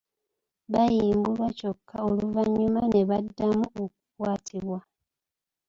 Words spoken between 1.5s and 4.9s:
kyokka oluvannyuma ne baddamu okukwatibwa.